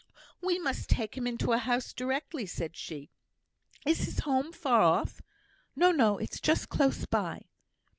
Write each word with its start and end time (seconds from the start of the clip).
"We 0.41 0.57
must 0.57 0.89
take 0.89 1.15
him 1.15 1.27
into 1.27 1.51
a 1.51 1.59
house 1.59 1.93
directly," 1.93 2.47
said 2.47 2.75
she. 2.75 3.11
"Is 3.85 3.99
his 4.05 4.19
home 4.21 4.51
far 4.51 4.81
off?" 4.81 5.21
"No, 5.75 5.91
no; 5.91 6.17
it's 6.17 6.39
just 6.41 6.69
close 6.69 7.05
by." 7.05 7.45